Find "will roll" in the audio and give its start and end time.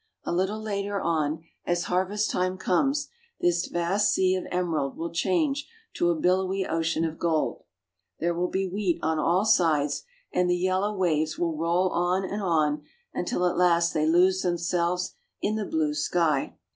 11.37-11.89